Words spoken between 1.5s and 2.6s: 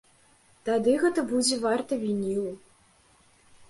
варта вінілу.